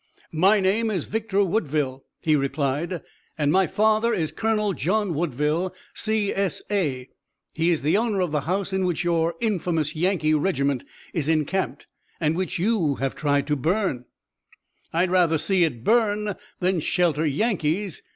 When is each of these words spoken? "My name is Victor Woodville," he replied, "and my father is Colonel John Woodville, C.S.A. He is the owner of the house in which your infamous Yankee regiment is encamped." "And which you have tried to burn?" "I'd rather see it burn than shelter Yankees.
"My 0.33 0.59
name 0.59 0.89
is 0.89 1.05
Victor 1.05 1.45
Woodville," 1.45 2.03
he 2.21 2.35
replied, 2.35 3.03
"and 3.37 3.51
my 3.51 3.67
father 3.67 4.15
is 4.15 4.31
Colonel 4.31 4.73
John 4.73 5.13
Woodville, 5.13 5.75
C.S.A. 5.93 7.07
He 7.53 7.69
is 7.69 7.83
the 7.83 7.97
owner 7.97 8.19
of 8.21 8.31
the 8.31 8.41
house 8.49 8.73
in 8.73 8.83
which 8.85 9.03
your 9.03 9.35
infamous 9.39 9.95
Yankee 9.95 10.33
regiment 10.33 10.83
is 11.13 11.29
encamped." 11.29 11.85
"And 12.19 12.35
which 12.35 12.57
you 12.57 12.95
have 12.95 13.13
tried 13.13 13.45
to 13.45 13.55
burn?" 13.55 14.05
"I'd 14.91 15.11
rather 15.11 15.37
see 15.37 15.65
it 15.65 15.83
burn 15.83 16.35
than 16.59 16.79
shelter 16.79 17.27
Yankees. 17.27 18.01